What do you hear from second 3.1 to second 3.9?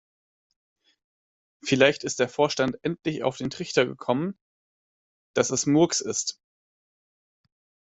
auf den Trichter